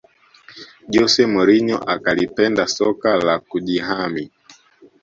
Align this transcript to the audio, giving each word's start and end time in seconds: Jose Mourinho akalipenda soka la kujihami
Jose 0.93 1.21
Mourinho 1.33 1.77
akalipenda 1.93 2.63
soka 2.75 3.11
la 3.25 3.35
kujihami 3.49 4.23